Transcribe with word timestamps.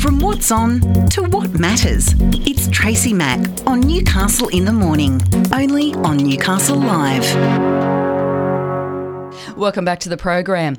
From 0.00 0.20
what's 0.20 0.52
on 0.52 0.80
to 1.08 1.24
what 1.24 1.58
matters, 1.58 2.14
it's 2.46 2.68
Tracy 2.68 3.12
Mack 3.12 3.40
on 3.66 3.80
Newcastle 3.80 4.46
in 4.48 4.64
the 4.64 4.72
Morning, 4.72 5.20
only 5.52 5.92
on 5.94 6.18
Newcastle 6.18 6.76
Live. 6.78 7.24
Welcome 9.56 9.84
back 9.84 9.98
to 10.00 10.08
the 10.08 10.16
program. 10.16 10.76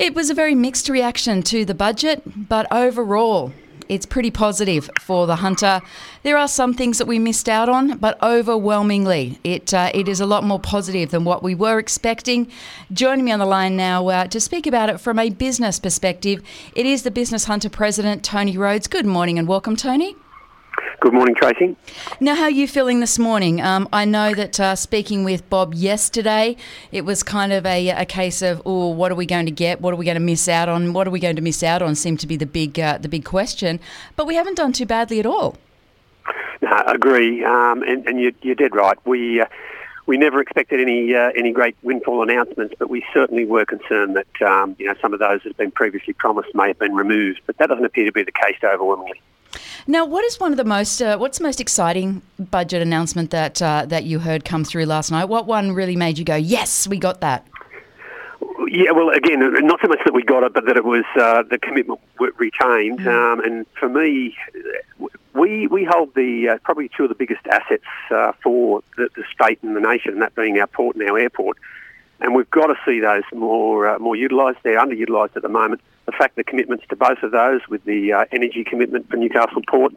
It 0.00 0.14
was 0.14 0.28
a 0.28 0.34
very 0.34 0.56
mixed 0.56 0.88
reaction 0.88 1.42
to 1.44 1.64
the 1.64 1.74
budget, 1.74 2.22
but 2.48 2.66
overall, 2.72 3.52
it's 3.88 4.06
pretty 4.06 4.30
positive 4.30 4.90
for 5.00 5.26
the 5.26 5.36
hunter. 5.36 5.80
There 6.22 6.36
are 6.36 6.48
some 6.48 6.74
things 6.74 6.98
that 6.98 7.06
we 7.06 7.18
missed 7.18 7.48
out 7.48 7.68
on, 7.68 7.98
but 7.98 8.22
overwhelmingly, 8.22 9.38
it 9.44 9.72
uh, 9.72 9.90
it 9.94 10.08
is 10.08 10.20
a 10.20 10.26
lot 10.26 10.44
more 10.44 10.60
positive 10.60 11.10
than 11.10 11.24
what 11.24 11.42
we 11.42 11.54
were 11.54 11.78
expecting. 11.78 12.50
Joining 12.92 13.24
me 13.24 13.32
on 13.32 13.38
the 13.38 13.46
line 13.46 13.76
now 13.76 14.06
uh, 14.08 14.26
to 14.26 14.40
speak 14.40 14.66
about 14.66 14.90
it 14.90 15.00
from 15.00 15.18
a 15.18 15.30
business 15.30 15.78
perspective, 15.78 16.42
it 16.74 16.86
is 16.86 17.02
the 17.02 17.10
Business 17.10 17.44
Hunter 17.44 17.68
President 17.68 18.24
Tony 18.24 18.56
Rhodes. 18.56 18.86
Good 18.86 19.06
morning 19.06 19.38
and 19.38 19.48
welcome, 19.48 19.76
Tony. 19.76 20.16
Good 21.00 21.12
morning, 21.12 21.36
Tracy. 21.36 21.76
Now, 22.18 22.34
how 22.34 22.44
are 22.44 22.50
you 22.50 22.66
feeling 22.66 22.98
this 22.98 23.20
morning? 23.20 23.60
Um, 23.60 23.88
I 23.92 24.04
know 24.04 24.34
that 24.34 24.58
uh, 24.58 24.74
speaking 24.74 25.22
with 25.22 25.48
Bob 25.48 25.72
yesterday, 25.72 26.56
it 26.90 27.04
was 27.04 27.22
kind 27.22 27.52
of 27.52 27.64
a, 27.64 27.90
a 27.90 28.04
case 28.04 28.42
of, 28.42 28.60
oh, 28.66 28.88
what 28.88 29.12
are 29.12 29.14
we 29.14 29.24
going 29.24 29.46
to 29.46 29.52
get? 29.52 29.80
What 29.80 29.94
are 29.94 29.96
we 29.96 30.04
going 30.04 30.16
to 30.16 30.20
miss 30.20 30.48
out 30.48 30.68
on? 30.68 30.94
What 30.94 31.06
are 31.06 31.12
we 31.12 31.20
going 31.20 31.36
to 31.36 31.42
miss 31.42 31.62
out 31.62 31.82
on? 31.82 31.94
Seemed 31.94 32.18
to 32.18 32.26
be 32.26 32.36
the 32.36 32.46
big 32.46 32.80
uh, 32.80 32.98
the 32.98 33.08
big 33.08 33.24
question. 33.24 33.78
But 34.16 34.26
we 34.26 34.34
haven't 34.34 34.56
done 34.56 34.72
too 34.72 34.86
badly 34.86 35.20
at 35.20 35.26
all. 35.26 35.56
No, 36.62 36.68
I 36.68 36.94
agree, 36.94 37.44
um, 37.44 37.84
and, 37.84 38.04
and 38.08 38.20
you're, 38.20 38.32
you're, 38.42 38.56
dead 38.56 38.74
right. 38.74 38.98
We 39.06 39.40
uh, 39.40 39.46
we 40.06 40.16
never 40.16 40.40
expected 40.40 40.80
any 40.80 41.14
uh, 41.14 41.30
any 41.36 41.52
great 41.52 41.76
windfall 41.84 42.24
announcements, 42.24 42.74
but 42.76 42.90
we 42.90 43.04
certainly 43.14 43.44
were 43.44 43.64
concerned 43.64 44.16
that 44.16 44.42
um, 44.42 44.74
you 44.80 44.86
know 44.86 44.94
some 45.00 45.12
of 45.12 45.20
those 45.20 45.44
that 45.44 45.50
have 45.50 45.56
been 45.56 45.70
previously 45.70 46.14
promised 46.14 46.52
may 46.56 46.66
have 46.66 46.78
been 46.80 46.96
removed. 46.96 47.40
But 47.46 47.56
that 47.58 47.68
doesn't 47.68 47.84
appear 47.84 48.06
to 48.06 48.12
be 48.12 48.24
the 48.24 48.32
case 48.32 48.56
overwhelmingly. 48.64 49.20
Now, 49.90 50.04
what 50.04 50.22
is 50.26 50.38
one 50.38 50.52
of 50.52 50.58
the 50.58 50.66
most 50.66 51.00
uh, 51.00 51.16
what's 51.16 51.38
the 51.38 51.44
most 51.44 51.62
exciting 51.62 52.20
budget 52.38 52.82
announcement 52.82 53.30
that 53.30 53.62
uh, 53.62 53.86
that 53.86 54.04
you 54.04 54.18
heard 54.18 54.44
come 54.44 54.62
through 54.62 54.84
last 54.84 55.10
night? 55.10 55.24
What 55.24 55.46
one 55.46 55.72
really 55.72 55.96
made 55.96 56.18
you 56.18 56.26
go, 56.26 56.36
"Yes, 56.36 56.86
we 56.86 56.98
got 56.98 57.22
that"? 57.22 57.46
Yeah, 58.70 58.90
well, 58.90 59.08
again, 59.08 59.40
not 59.40 59.80
so 59.80 59.88
much 59.88 60.00
that 60.04 60.12
we 60.12 60.22
got 60.22 60.42
it, 60.42 60.52
but 60.52 60.66
that 60.66 60.76
it 60.76 60.84
was 60.84 61.06
uh, 61.18 61.42
the 61.50 61.58
commitment 61.58 62.00
retained. 62.18 62.98
Mm. 63.00 63.06
Um, 63.06 63.40
and 63.40 63.66
for 63.80 63.88
me, 63.88 64.36
we 65.32 65.66
we 65.68 65.84
hold 65.84 66.14
the 66.14 66.50
uh, 66.50 66.58
probably 66.64 66.90
two 66.94 67.04
of 67.04 67.08
the 67.08 67.14
biggest 67.14 67.46
assets 67.46 67.86
uh, 68.10 68.32
for 68.42 68.82
the, 68.98 69.08
the, 69.16 69.24
state 69.32 69.58
and 69.62 69.74
the 69.74 69.80
nation, 69.80 70.12
and 70.12 70.20
that 70.20 70.34
being 70.34 70.58
our 70.58 70.66
port 70.66 70.96
and 70.96 71.08
our 71.08 71.18
airport. 71.18 71.56
And 72.20 72.34
we've 72.34 72.50
got 72.50 72.66
to 72.66 72.74
see 72.84 73.00
those 73.00 73.22
more 73.32 73.88
uh, 73.88 73.98
more 73.98 74.16
utilised. 74.16 74.58
They're 74.64 74.78
underutilised 74.78 75.34
at 75.34 75.40
the 75.40 75.48
moment 75.48 75.80
the 76.08 76.12
fact 76.12 76.36
the 76.36 76.44
commitments 76.44 76.86
to 76.88 76.96
both 76.96 77.22
of 77.22 77.32
those, 77.32 77.60
with 77.68 77.84
the 77.84 78.14
uh, 78.14 78.24
energy 78.32 78.64
commitment 78.64 79.10
for 79.10 79.18
Newcastle 79.18 79.60
Port 79.68 79.92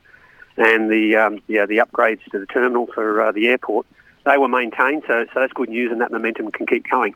and 0.57 0.91
the 0.91 1.15
um, 1.15 1.41
yeah 1.47 1.65
the 1.65 1.77
upgrades 1.77 2.21
to 2.31 2.39
the 2.39 2.45
terminal 2.45 2.87
for 2.87 3.21
uh, 3.21 3.31
the 3.31 3.47
airport, 3.47 3.85
they 4.25 4.37
were 4.37 4.49
maintained. 4.49 5.03
So 5.07 5.25
so 5.33 5.39
that's 5.39 5.53
good 5.53 5.69
news, 5.69 5.89
and 5.89 6.01
that 6.01 6.11
momentum 6.11 6.51
can 6.51 6.67
keep 6.67 6.89
going. 6.89 7.15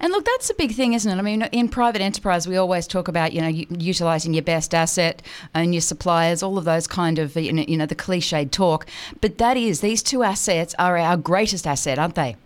And 0.00 0.12
look, 0.12 0.24
that's 0.24 0.48
a 0.48 0.54
big 0.54 0.72
thing, 0.72 0.94
isn't 0.94 1.10
it? 1.12 1.16
I 1.16 1.22
mean, 1.22 1.42
in 1.52 1.68
private 1.68 2.00
enterprise, 2.00 2.48
we 2.48 2.56
always 2.56 2.86
talk 2.86 3.06
about 3.06 3.34
you 3.34 3.42
know 3.42 3.48
utilising 3.48 4.32
your 4.32 4.44
best 4.44 4.74
asset 4.74 5.20
and 5.52 5.74
your 5.74 5.82
suppliers, 5.82 6.42
all 6.42 6.56
of 6.56 6.64
those 6.64 6.86
kind 6.86 7.18
of 7.18 7.36
you 7.36 7.52
know, 7.52 7.64
you 7.68 7.76
know 7.76 7.84
the 7.84 7.94
cliched 7.94 8.50
talk. 8.50 8.86
But 9.20 9.36
that 9.36 9.58
is 9.58 9.82
these 9.82 10.02
two 10.02 10.22
assets 10.22 10.74
are 10.78 10.96
our 10.96 11.18
greatest 11.18 11.66
asset, 11.66 11.98
aren't 11.98 12.14
they? 12.14 12.36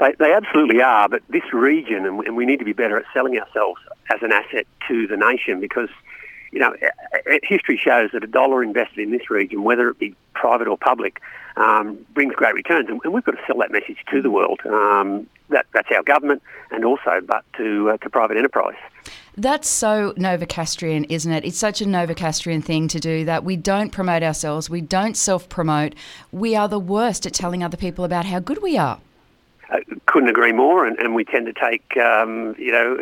They, 0.00 0.14
they 0.18 0.32
absolutely 0.32 0.80
are, 0.80 1.08
but 1.08 1.22
this 1.28 1.52
region, 1.52 2.06
and, 2.06 2.20
and 2.20 2.36
we 2.36 2.46
need 2.46 2.58
to 2.60 2.64
be 2.64 2.72
better 2.72 2.98
at 2.98 3.04
selling 3.12 3.38
ourselves 3.38 3.80
as 4.14 4.22
an 4.22 4.32
asset 4.32 4.66
to 4.86 5.06
the 5.06 5.16
nation 5.16 5.60
because, 5.60 5.88
you 6.52 6.60
know, 6.60 6.74
history 7.42 7.76
shows 7.76 8.10
that 8.12 8.22
a 8.22 8.28
dollar 8.28 8.62
invested 8.62 9.00
in 9.00 9.10
this 9.10 9.28
region, 9.28 9.64
whether 9.64 9.88
it 9.88 9.98
be 9.98 10.14
private 10.34 10.68
or 10.68 10.78
public, 10.78 11.20
um, 11.56 11.98
brings 12.14 12.34
great 12.34 12.54
returns, 12.54 12.88
and, 12.88 13.00
and, 13.02 13.12
we've 13.12 13.24
got 13.24 13.32
to 13.32 13.42
sell 13.46 13.58
that 13.58 13.72
message 13.72 13.98
to 14.12 14.22
the 14.22 14.30
world. 14.30 14.60
Um, 14.64 15.26
that, 15.48 15.66
that's 15.74 15.88
our 15.90 16.04
government, 16.04 16.42
and 16.70 16.84
also, 16.84 17.20
but 17.26 17.44
to 17.56 17.90
uh, 17.90 17.96
to 17.96 18.10
private 18.10 18.36
enterprise. 18.36 18.76
That's 19.36 19.68
so 19.68 20.12
Novocastrian, 20.12 21.06
isn't 21.08 21.32
it? 21.32 21.44
It's 21.44 21.58
such 21.58 21.80
a 21.80 21.84
Novocastrian 21.84 22.62
thing 22.62 22.86
to 22.88 23.00
do 23.00 23.24
that 23.24 23.44
we 23.44 23.56
don't 23.56 23.90
promote 23.90 24.22
ourselves, 24.22 24.70
we 24.70 24.80
don't 24.80 25.16
self 25.16 25.48
promote. 25.48 25.94
We 26.30 26.54
are 26.54 26.68
the 26.68 26.78
worst 26.78 27.26
at 27.26 27.32
telling 27.34 27.64
other 27.64 27.76
people 27.76 28.04
about 28.04 28.26
how 28.26 28.38
good 28.38 28.62
we 28.62 28.76
are. 28.78 29.00
Uh, 29.70 29.80
couldn't 30.06 30.30
agree 30.30 30.52
more, 30.52 30.86
and, 30.86 30.98
and 30.98 31.14
we 31.14 31.24
tend 31.24 31.44
to 31.44 31.52
take, 31.52 31.94
um, 31.98 32.54
you 32.58 32.72
know, 32.72 32.98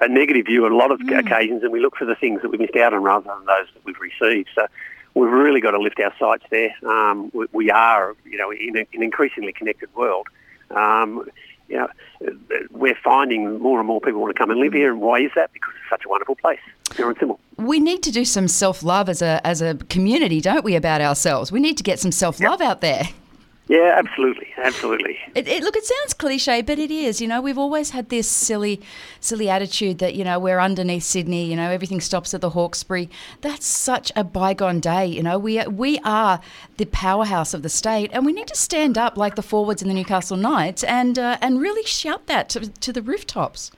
a 0.00 0.08
negative 0.08 0.46
view 0.46 0.64
on 0.64 0.70
a 0.70 0.76
lot 0.76 0.92
of 0.92 1.00
mm. 1.00 1.18
occasions, 1.18 1.64
and 1.64 1.72
we 1.72 1.80
look 1.80 1.96
for 1.96 2.04
the 2.04 2.14
things 2.14 2.40
that 2.42 2.48
we 2.48 2.58
missed 2.58 2.76
out 2.76 2.94
on 2.94 3.02
rather 3.02 3.26
than 3.26 3.44
those 3.46 3.66
that 3.74 3.84
we've 3.84 3.98
received. 3.98 4.48
So 4.54 4.66
we've 5.14 5.30
really 5.30 5.60
got 5.60 5.72
to 5.72 5.80
lift 5.80 5.98
our 5.98 6.14
sights 6.16 6.44
there. 6.50 6.72
Um, 6.86 7.32
we, 7.34 7.46
we, 7.52 7.70
are, 7.70 8.14
you 8.24 8.38
know, 8.38 8.52
in 8.52 8.76
a, 8.76 8.86
an 8.92 9.02
increasingly 9.02 9.52
connected 9.52 9.92
world. 9.96 10.28
Um, 10.70 11.28
you 11.68 11.76
know, 11.76 11.88
we're 12.70 12.98
finding 13.02 13.58
more 13.60 13.78
and 13.78 13.86
more 13.86 14.00
people 14.00 14.20
want 14.20 14.34
to 14.34 14.38
come 14.38 14.50
and 14.50 14.60
live 14.60 14.72
here, 14.72 14.92
and 14.92 15.00
why 15.00 15.20
is 15.20 15.30
that? 15.34 15.52
Because 15.52 15.72
it's 15.80 15.90
such 15.90 16.04
a 16.04 16.08
wonderful 16.08 16.36
place, 16.36 16.58
pure 16.90 17.10
and 17.10 17.18
simple. 17.18 17.40
We 17.56 17.80
need 17.80 18.02
to 18.04 18.12
do 18.12 18.24
some 18.24 18.48
self 18.48 18.82
love 18.82 19.08
as 19.08 19.22
a 19.22 19.44
as 19.44 19.60
a 19.60 19.74
community, 19.88 20.40
don't 20.40 20.64
we? 20.64 20.74
About 20.74 21.00
ourselves, 21.00 21.50
we 21.52 21.60
need 21.60 21.76
to 21.76 21.82
get 21.82 22.00
some 22.00 22.12
self 22.12 22.40
love 22.40 22.60
yep. 22.60 22.70
out 22.70 22.80
there. 22.80 23.08
Yeah, 23.70 23.94
absolutely, 23.96 24.48
absolutely. 24.56 25.16
It, 25.32 25.46
it, 25.46 25.62
look, 25.62 25.76
it 25.76 25.84
sounds 25.84 26.12
cliche, 26.12 26.60
but 26.60 26.80
it 26.80 26.90
is. 26.90 27.20
You 27.20 27.28
know, 27.28 27.40
we've 27.40 27.56
always 27.56 27.90
had 27.90 28.08
this 28.08 28.28
silly, 28.28 28.80
silly 29.20 29.48
attitude 29.48 29.98
that 30.00 30.16
you 30.16 30.24
know 30.24 30.40
we're 30.40 30.58
underneath 30.58 31.04
Sydney. 31.04 31.48
You 31.48 31.54
know, 31.54 31.70
everything 31.70 32.00
stops 32.00 32.34
at 32.34 32.40
the 32.40 32.50
Hawkesbury. 32.50 33.08
That's 33.42 33.64
such 33.64 34.10
a 34.16 34.24
bygone 34.24 34.80
day. 34.80 35.06
You 35.06 35.22
know, 35.22 35.38
we 35.38 35.60
are, 35.60 35.70
we 35.70 36.00
are 36.00 36.40
the 36.78 36.86
powerhouse 36.86 37.54
of 37.54 37.62
the 37.62 37.68
state, 37.68 38.10
and 38.12 38.26
we 38.26 38.32
need 38.32 38.48
to 38.48 38.56
stand 38.56 38.98
up 38.98 39.16
like 39.16 39.36
the 39.36 39.40
forwards 39.42 39.82
in 39.82 39.86
the 39.86 39.94
Newcastle 39.94 40.36
Knights 40.36 40.82
and 40.82 41.16
uh, 41.16 41.38
and 41.40 41.60
really 41.60 41.84
shout 41.84 42.26
that 42.26 42.48
to, 42.48 42.68
to 42.68 42.92
the 42.92 43.02
rooftops 43.02 43.70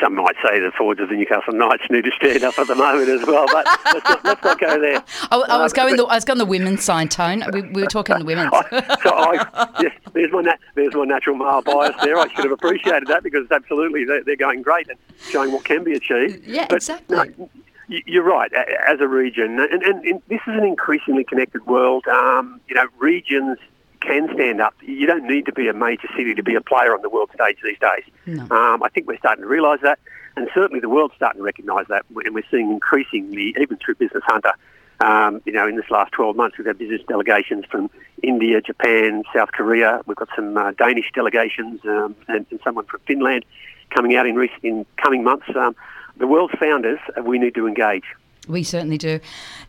some 0.00 0.14
might 0.14 0.36
say 0.42 0.60
the 0.60 0.72
forwards 0.76 1.00
of 1.00 1.08
the 1.08 1.16
Newcastle 1.16 1.52
Knights 1.52 1.84
need 1.90 2.04
to 2.04 2.10
stand 2.12 2.42
up 2.44 2.58
at 2.58 2.66
the 2.66 2.74
moment 2.74 3.08
as 3.08 3.26
well, 3.26 3.46
but 3.52 3.66
let's 3.84 4.08
not, 4.08 4.24
let's 4.24 4.44
not 4.44 4.60
go 4.60 4.80
there. 4.80 5.02
I, 5.30 5.36
I 5.48 5.62
was 5.62 5.72
um, 5.72 5.76
going. 5.76 5.96
The, 5.96 6.04
I 6.04 6.14
was 6.14 6.24
going 6.24 6.38
the 6.38 6.46
women's 6.46 6.84
side 6.84 7.10
tone. 7.10 7.42
We, 7.52 7.62
we 7.62 7.82
were 7.82 7.88
talking 7.88 8.18
the 8.18 8.24
women's. 8.24 8.50
I, 8.54 8.98
so 9.02 9.10
I, 9.10 9.68
yes, 9.80 9.92
there's 10.12 10.32
my 10.32 10.42
nat, 10.42 10.58
there's 10.74 10.94
my 10.94 11.04
natural 11.04 11.36
male 11.36 11.62
bias 11.62 11.96
there. 12.02 12.18
I 12.18 12.28
should 12.34 12.44
have 12.44 12.52
appreciated 12.52 13.08
that 13.08 13.22
because 13.22 13.46
absolutely 13.50 14.04
they're, 14.04 14.24
they're 14.24 14.36
going 14.36 14.62
great 14.62 14.88
and 14.88 14.98
showing 15.28 15.52
what 15.52 15.64
can 15.64 15.84
be 15.84 15.92
achieved. 15.92 16.46
Yeah, 16.46 16.66
but, 16.68 16.76
exactly. 16.76 17.16
No, 17.16 17.48
you're 17.88 18.24
right. 18.24 18.52
As 18.88 19.00
a 19.00 19.06
region, 19.06 19.60
and, 19.60 19.82
and, 19.82 20.04
and, 20.04 20.22
this 20.28 20.40
is 20.46 20.54
an 20.54 20.64
increasingly 20.64 21.24
connected 21.24 21.64
world. 21.66 22.06
Um, 22.08 22.60
you 22.68 22.74
know, 22.74 22.86
regions 22.98 23.58
can 24.00 24.28
stand 24.34 24.60
up. 24.60 24.74
You 24.82 25.06
don't 25.06 25.24
need 25.24 25.46
to 25.46 25.52
be 25.52 25.68
a 25.68 25.72
major 25.74 26.08
city 26.16 26.34
to 26.34 26.42
be 26.42 26.54
a 26.54 26.60
player 26.60 26.94
on 26.94 27.02
the 27.02 27.10
world 27.10 27.30
stage 27.34 27.58
these 27.62 27.78
days. 27.78 28.04
No. 28.26 28.42
Um, 28.54 28.82
I 28.82 28.88
think 28.88 29.06
we're 29.06 29.18
starting 29.18 29.42
to 29.42 29.48
realise 29.48 29.80
that, 29.82 29.98
and 30.36 30.48
certainly 30.54 30.80
the 30.80 30.88
world's 30.88 31.14
starting 31.16 31.40
to 31.40 31.44
recognise 31.44 31.86
that, 31.88 32.04
and 32.24 32.34
we're 32.34 32.44
seeing 32.50 32.70
increasingly, 32.70 33.54
even 33.58 33.78
through 33.78 33.96
Business 33.96 34.22
Hunter, 34.26 34.52
um, 35.00 35.42
you 35.44 35.52
know, 35.52 35.68
in 35.68 35.76
this 35.76 35.90
last 35.90 36.12
12 36.12 36.36
months, 36.36 36.56
we've 36.56 36.66
had 36.66 36.78
business 36.78 37.02
delegations 37.06 37.64
from 37.70 37.90
India, 38.22 38.60
Japan, 38.60 39.24
South 39.34 39.52
Korea. 39.52 40.00
We've 40.06 40.16
got 40.16 40.28
some 40.34 40.56
uh, 40.56 40.72
Danish 40.72 41.10
delegations 41.14 41.80
um, 41.84 42.16
and, 42.28 42.46
and, 42.50 42.60
someone 42.64 42.86
from 42.86 43.00
Finland 43.06 43.44
coming 43.90 44.16
out 44.16 44.26
in, 44.26 44.36
recent, 44.36 44.64
in 44.64 44.86
coming 44.96 45.22
months. 45.22 45.46
Um, 45.54 45.76
the 46.16 46.26
world's 46.26 46.54
founders, 46.58 46.98
uh, 47.16 47.22
we 47.22 47.38
need 47.38 47.54
to 47.56 47.66
engage. 47.66 48.04
We 48.48 48.62
certainly 48.62 48.98
do. 48.98 49.20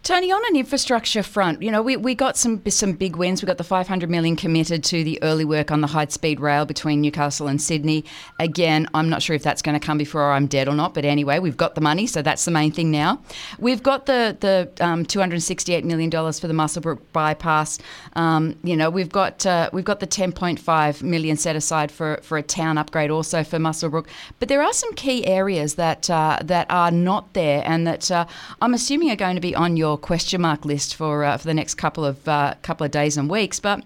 Tony, 0.03 0.31
on 0.31 0.41
an 0.49 0.55
infrastructure 0.55 1.23
front, 1.23 1.61
you 1.61 1.71
know, 1.71 1.81
we, 1.81 1.97
we 1.97 2.15
got 2.15 2.37
some 2.37 2.61
some 2.69 2.93
big 2.93 3.15
wins. 3.15 3.41
We 3.41 3.47
got 3.47 3.57
the 3.57 3.63
500 3.63 4.09
million 4.09 4.35
committed 4.35 4.83
to 4.85 5.03
the 5.03 5.21
early 5.21 5.45
work 5.45 5.71
on 5.71 5.81
the 5.81 5.87
high 5.87 6.05
speed 6.05 6.39
rail 6.39 6.65
between 6.65 7.01
Newcastle 7.01 7.47
and 7.47 7.61
Sydney. 7.61 8.05
Again, 8.39 8.87
I'm 8.93 9.09
not 9.09 9.21
sure 9.21 9.35
if 9.35 9.43
that's 9.43 9.61
going 9.61 9.79
to 9.79 9.85
come 9.85 9.97
before 9.97 10.31
I'm 10.31 10.47
dead 10.47 10.67
or 10.67 10.75
not, 10.75 10.93
but 10.93 11.05
anyway, 11.05 11.39
we've 11.39 11.57
got 11.57 11.75
the 11.75 11.81
money, 11.81 12.07
so 12.07 12.21
that's 12.21 12.45
the 12.45 12.51
main 12.51 12.71
thing 12.71 12.91
now. 12.91 13.21
We've 13.59 13.83
got 13.83 14.05
the 14.05 14.37
the 14.39 14.71
um, 14.85 15.05
268 15.05 15.83
million 15.83 16.09
dollars 16.09 16.39
for 16.39 16.47
the 16.47 16.53
Muswellbrook 16.53 16.99
bypass. 17.13 17.79
Um, 18.13 18.57
you 18.63 18.77
know, 18.77 18.89
we've 18.89 19.09
got 19.09 19.45
uh, 19.45 19.69
we've 19.73 19.85
got 19.85 19.99
the 19.99 20.07
10.5 20.07 21.03
million 21.03 21.37
set 21.37 21.55
aside 21.55 21.91
for 21.91 22.19
for 22.23 22.37
a 22.37 22.43
town 22.43 22.77
upgrade 22.77 23.11
also 23.11 23.43
for 23.43 23.57
Muswellbrook. 23.57 24.07
But 24.39 24.49
there 24.49 24.61
are 24.61 24.73
some 24.73 24.93
key 24.93 25.25
areas 25.25 25.75
that 25.75 26.09
uh, 26.09 26.39
that 26.43 26.67
are 26.69 26.91
not 26.91 27.33
there, 27.33 27.63
and 27.65 27.85
that 27.87 28.09
uh, 28.11 28.25
I'm 28.67 28.73
assuming 28.73 29.11
are 29.11 29.15
going 29.15 29.35
to 29.35 29.41
be 29.41 29.55
on 29.55 29.77
your 29.77 29.97
question 29.97 30.41
mark 30.41 30.65
list 30.65 30.93
for 30.93 31.23
uh, 31.23 31.37
for 31.37 31.47
the 31.47 31.53
next 31.53 31.75
couple 31.75 32.03
of 32.03 32.27
uh, 32.27 32.55
couple 32.63 32.83
of 32.83 32.91
days 32.91 33.15
and 33.15 33.29
weeks. 33.29 33.61
But 33.61 33.85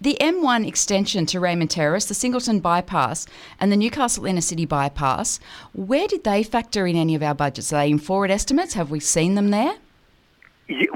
the 0.00 0.16
M1 0.20 0.68
extension 0.68 1.26
to 1.26 1.40
Raymond 1.40 1.72
Terrace, 1.72 2.04
the 2.04 2.14
Singleton 2.14 2.60
bypass, 2.60 3.26
and 3.58 3.72
the 3.72 3.76
Newcastle 3.76 4.26
Inner 4.26 4.40
City 4.40 4.66
bypass, 4.66 5.40
where 5.72 6.06
did 6.06 6.22
they 6.22 6.44
factor 6.44 6.86
in 6.86 6.94
any 6.94 7.16
of 7.16 7.24
our 7.24 7.34
budgets? 7.34 7.72
Are 7.72 7.80
they 7.80 7.90
in 7.90 7.98
forward 7.98 8.30
estimates? 8.30 8.74
Have 8.74 8.88
we 8.88 9.00
seen 9.00 9.34
them 9.34 9.50
there? 9.50 9.74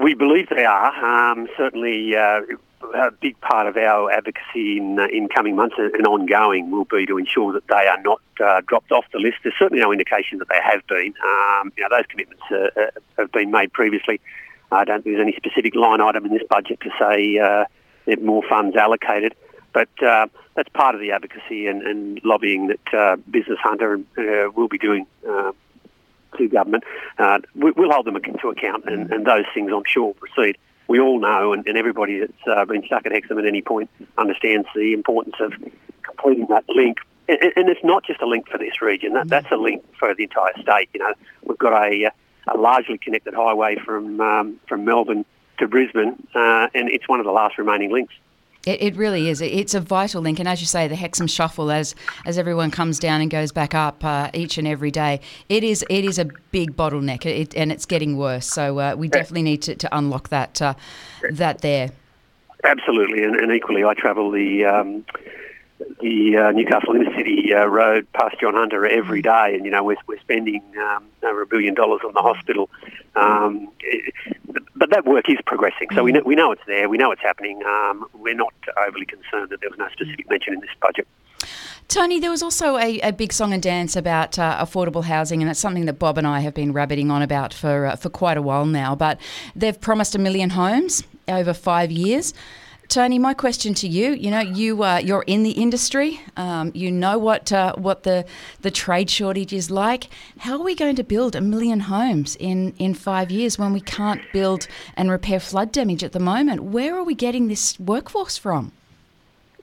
We 0.00 0.14
believe 0.14 0.48
they 0.50 0.64
are. 0.64 1.32
Um, 1.32 1.48
certainly, 1.56 2.14
uh, 2.14 2.42
a 2.94 3.10
big 3.10 3.40
part 3.40 3.66
of 3.66 3.76
our 3.76 4.10
advocacy 4.10 4.78
in, 4.78 4.98
uh, 4.98 5.06
in 5.06 5.28
coming 5.28 5.56
months 5.56 5.76
and 5.78 6.06
ongoing 6.06 6.70
will 6.70 6.84
be 6.84 7.06
to 7.06 7.18
ensure 7.18 7.52
that 7.52 7.66
they 7.68 7.86
are 7.86 8.00
not 8.02 8.20
uh, 8.44 8.60
dropped 8.66 8.92
off 8.92 9.04
the 9.12 9.18
list. 9.18 9.38
There's 9.42 9.54
certainly 9.58 9.82
no 9.82 9.92
indication 9.92 10.38
that 10.38 10.48
they 10.48 10.60
have 10.62 10.86
been. 10.86 11.14
Um, 11.24 11.72
you 11.76 11.82
know, 11.82 11.88
those 11.90 12.06
commitments 12.08 12.42
uh, 12.50 12.80
uh 12.80 12.90
have 13.18 13.32
been 13.32 13.50
made 13.50 13.72
previously. 13.72 14.20
I 14.72 14.84
don't 14.84 15.02
think 15.02 15.16
there's 15.16 15.26
any 15.26 15.36
specific 15.36 15.74
line 15.74 16.00
item 16.00 16.26
in 16.26 16.32
this 16.32 16.42
budget 16.48 16.80
to 16.80 16.90
say 16.98 17.38
uh, 17.38 17.64
there's 18.06 18.20
more 18.20 18.42
funds 18.48 18.76
allocated. 18.76 19.34
But 19.72 19.88
uh, 20.02 20.28
that's 20.54 20.68
part 20.68 20.94
of 20.94 21.00
the 21.00 21.12
advocacy 21.12 21.66
and, 21.66 21.82
and 21.82 22.20
lobbying 22.24 22.68
that 22.68 23.22
Business 23.30 23.58
Hunter 23.60 24.00
will 24.16 24.68
be 24.68 24.78
doing 24.78 25.06
to 25.24 26.48
government. 26.48 26.84
we'll 27.54 27.90
hold 27.90 28.06
them 28.06 28.16
to 28.20 28.48
account, 28.48 28.84
and, 28.86 29.12
and 29.12 29.26
those 29.26 29.44
things, 29.52 29.72
I'm 29.74 29.82
sure, 29.84 30.06
will 30.06 30.14
proceed 30.14 30.56
we 30.88 31.00
all 31.00 31.18
know, 31.18 31.52
and, 31.52 31.66
and 31.66 31.78
everybody 31.78 32.20
that's 32.20 32.32
uh, 32.46 32.64
been 32.64 32.84
stuck 32.84 33.06
at 33.06 33.12
Hexham 33.12 33.38
at 33.38 33.46
any 33.46 33.62
point 33.62 33.90
understands 34.18 34.68
the 34.74 34.92
importance 34.92 35.36
of 35.40 35.52
completing 36.02 36.46
that 36.48 36.64
link. 36.68 36.98
And, 37.28 37.38
and 37.56 37.68
it's 37.68 37.82
not 37.82 38.04
just 38.04 38.20
a 38.20 38.26
link 38.26 38.48
for 38.48 38.58
this 38.58 38.82
region; 38.82 39.14
that, 39.14 39.28
that's 39.28 39.50
a 39.50 39.56
link 39.56 39.82
for 39.98 40.14
the 40.14 40.24
entire 40.24 40.52
state. 40.60 40.90
You 40.92 41.00
know, 41.00 41.14
we've 41.44 41.58
got 41.58 41.72
a, 41.72 42.10
a 42.52 42.56
largely 42.56 42.98
connected 42.98 43.34
highway 43.34 43.76
from 43.76 44.20
um, 44.20 44.60
from 44.68 44.84
Melbourne 44.84 45.24
to 45.58 45.68
Brisbane, 45.68 46.16
uh, 46.34 46.68
and 46.74 46.90
it's 46.90 47.08
one 47.08 47.20
of 47.20 47.26
the 47.26 47.32
last 47.32 47.56
remaining 47.56 47.90
links. 47.90 48.14
It, 48.66 48.82
it, 48.82 48.96
really 48.96 49.28
is. 49.28 49.42
It's 49.42 49.74
a 49.74 49.80
vital 49.80 50.22
link, 50.22 50.38
and 50.38 50.48
as 50.48 50.60
you 50.60 50.66
say, 50.66 50.88
the 50.88 50.96
Hexham 50.96 51.26
Shuffle, 51.26 51.70
as 51.70 51.94
as 52.24 52.38
everyone 52.38 52.70
comes 52.70 52.98
down 52.98 53.20
and 53.20 53.30
goes 53.30 53.52
back 53.52 53.74
up 53.74 54.02
uh, 54.04 54.30
each 54.32 54.56
and 54.56 54.66
every 54.66 54.90
day, 54.90 55.20
it 55.48 55.62
is 55.62 55.84
it 55.90 56.04
is 56.04 56.18
a 56.18 56.26
big 56.50 56.74
bottleneck, 56.74 57.26
it, 57.26 57.54
and 57.54 57.70
it's 57.70 57.84
getting 57.84 58.16
worse. 58.16 58.46
So 58.46 58.78
uh, 58.78 58.94
we 58.96 59.08
definitely 59.08 59.42
need 59.42 59.62
to, 59.62 59.74
to 59.74 59.96
unlock 59.96 60.30
that 60.30 60.62
uh, 60.62 60.74
that 61.32 61.60
there. 61.60 61.90
Absolutely, 62.64 63.22
and, 63.22 63.36
and 63.36 63.52
equally, 63.52 63.84
I 63.84 63.92
travel 63.92 64.30
the 64.30 64.64
um, 64.64 65.04
the 66.00 66.36
uh, 66.36 66.50
Newcastle 66.52 66.94
Inner 66.94 67.14
City 67.16 67.52
uh, 67.54 67.66
Road 67.66 68.06
past 68.12 68.36
John 68.40 68.54
Hunter 68.54 68.86
every 68.86 69.22
mm. 69.22 69.54
and 69.54 69.64
you 69.64 69.70
know 69.70 69.82
we're, 69.82 69.96
we're 70.06 70.20
spending 70.20 70.62
um, 70.78 71.04
over 71.22 71.42
a 71.42 71.46
billion 71.46 71.74
dollars 71.74 72.00
on 72.06 72.12
the 72.14 72.22
hospital. 72.22 72.68
Um, 73.16 73.68
but 74.74 74.90
that 74.90 75.04
work 75.04 75.28
is 75.28 75.38
progressing, 75.46 75.88
so 75.94 76.02
we 76.02 76.12
know, 76.12 76.22
we 76.24 76.34
know 76.34 76.52
it's 76.52 76.62
there, 76.66 76.88
we 76.88 76.98
know 76.98 77.12
it's 77.12 77.22
happening. 77.22 77.62
Um, 77.64 78.06
we're 78.14 78.34
not 78.34 78.52
overly 78.86 79.06
concerned 79.06 79.50
that 79.50 79.60
there 79.60 79.70
was 79.70 79.78
no 79.78 79.88
specific 79.92 80.28
mention 80.28 80.54
in 80.54 80.60
this 80.60 80.70
budget. 80.80 81.06
Tony, 81.88 82.18
there 82.18 82.30
was 82.30 82.42
also 82.42 82.76
a, 82.78 82.98
a 83.00 83.12
big 83.12 83.32
song 83.32 83.52
and 83.52 83.62
dance 83.62 83.94
about 83.94 84.38
uh, 84.38 84.64
affordable 84.64 85.04
housing, 85.04 85.42
and 85.42 85.48
that's 85.48 85.60
something 85.60 85.84
that 85.84 85.98
Bob 85.98 86.18
and 86.18 86.26
I 86.26 86.40
have 86.40 86.54
been 86.54 86.72
rabbiting 86.72 87.10
on 87.10 87.22
about 87.22 87.52
for 87.52 87.86
uh, 87.86 87.96
for 87.96 88.08
quite 88.08 88.36
a 88.36 88.42
while 88.42 88.66
now. 88.66 88.94
But 88.94 89.20
they've 89.54 89.78
promised 89.78 90.14
a 90.14 90.18
million 90.18 90.50
homes 90.50 91.04
over 91.28 91.52
five 91.52 91.92
years. 91.92 92.32
Tony, 92.88 93.18
my 93.18 93.34
question 93.34 93.74
to 93.74 93.88
you, 93.88 94.12
you 94.12 94.30
know, 94.30 94.40
you 94.40 94.82
uh, 94.82 94.98
you're 94.98 95.24
in 95.26 95.42
the 95.42 95.52
industry, 95.52 96.20
um, 96.36 96.70
you 96.74 96.90
know 96.90 97.18
what 97.18 97.50
uh, 97.50 97.74
what 97.76 98.02
the 98.02 98.26
the 98.60 98.70
trade 98.70 99.08
shortage 99.08 99.52
is 99.52 99.70
like. 99.70 100.08
How 100.38 100.58
are 100.58 100.64
we 100.64 100.74
going 100.74 100.96
to 100.96 101.04
build 101.04 101.34
a 101.34 101.40
million 101.40 101.80
homes 101.80 102.36
in 102.36 102.74
in 102.78 102.94
five 102.94 103.30
years 103.30 103.58
when 103.58 103.72
we 103.72 103.80
can't 103.80 104.20
build 104.32 104.68
and 104.96 105.10
repair 105.10 105.40
flood 105.40 105.72
damage 105.72 106.04
at 106.04 106.12
the 106.12 106.20
moment? 106.20 106.62
Where 106.64 106.94
are 106.96 107.04
we 107.04 107.14
getting 107.14 107.48
this 107.48 107.78
workforce 107.80 108.36
from? 108.36 108.72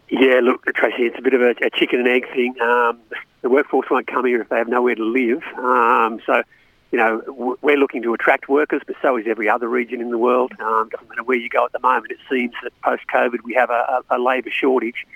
Yeah, 0.09 0.41
look, 0.41 0.65
Tracy, 0.75 1.03
it's 1.03 1.17
a 1.17 1.21
bit 1.21 1.33
of 1.33 1.41
a, 1.41 1.51
a 1.63 1.69
chicken 1.69 1.99
and 1.99 2.07
egg 2.07 2.27
thing. 2.33 2.59
Um, 2.59 2.99
the 3.41 3.49
workforce 3.49 3.89
won't 3.89 4.07
come 4.07 4.25
here 4.25 4.41
if 4.41 4.49
they 4.49 4.57
have 4.57 4.67
nowhere 4.67 4.95
to 4.95 5.03
live. 5.03 5.41
Um, 5.57 6.19
so 6.25 6.43
you 6.91 6.97
know, 6.97 7.55
we're 7.61 7.77
looking 7.77 8.01
to 8.03 8.13
attract 8.13 8.49
workers, 8.49 8.81
but 8.85 8.97
so 9.01 9.17
is 9.17 9.25
every 9.27 9.49
other 9.49 9.67
region 9.69 10.01
in 10.01 10.09
the 10.09 10.17
world. 10.17 10.51
Um, 10.59 10.89
doesn't 10.89 11.07
matter 11.09 11.23
where 11.23 11.37
you 11.37 11.49
go 11.49 11.65
at 11.65 11.71
the 11.71 11.79
moment. 11.79 12.11
It 12.11 12.19
seems 12.29 12.53
that 12.63 12.73
post-COVID 12.81 13.43
we 13.43 13.53
have 13.53 13.69
a, 13.69 14.03
a, 14.09 14.17
a 14.17 14.19
labour 14.19 14.51
shortage. 14.51 15.07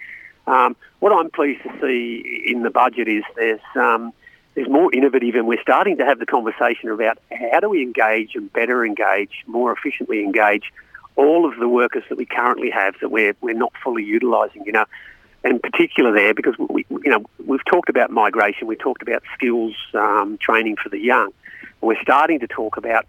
Um, 0.48 0.75
what 1.00 1.12
I'm 1.12 1.30
pleased 1.30 1.63
to 1.63 1.72
see 1.81 2.45
in 2.48 2.63
the 2.63 2.69
budget 2.69 3.07
is 3.07 3.24
there's 3.36 3.60
um, 3.75 4.13
there's 4.54 4.69
more 4.69 4.94
innovative, 4.94 5.36
and 5.36 5.48
we're 5.48 5.62
starting 5.62 5.98
to 5.98 6.06
have 6.06 6.19
the 6.19 6.25
conversation 6.25 6.89
about 6.89 7.18
how 7.30 7.60
do 7.60 7.69
we 7.69 7.81
engage 7.81 8.36
and 8.36 8.51
better 8.54 8.86
engage, 8.86 9.44
more 9.45 9.74
efficiently 9.74 10.24
engage 10.24 10.71
all 11.18 11.45
of 11.50 11.57
the 11.60 11.68
workers 11.68 12.04
that 12.10 12.18
we 12.18 12.25
currently 12.25 12.69
have 12.69 12.95
that 13.01 13.10
we're 13.10 13.36
we're 13.42 13.54
not 13.54 13.74
fully 13.83 14.04
utilising. 14.04 14.63
You 14.66 14.71
know, 14.71 14.86
in 15.44 15.60
particular 15.60 16.13
there 16.13 16.33
because 16.33 16.56
we, 16.57 16.86
you 16.89 17.10
know 17.10 17.25
we've 17.45 17.66
talked 17.66 17.89
about 17.89 18.12
migration, 18.12 18.68
we've 18.68 18.80
talked 18.80 19.01
about 19.01 19.24
skills 19.33 19.75
um, 19.94 20.38
training 20.38 20.78
for 20.81 20.88
the 20.88 21.00
young. 21.00 21.33
We're 21.86 22.02
starting 22.02 22.40
to 22.40 22.48
talk 22.48 22.78
about 22.78 23.06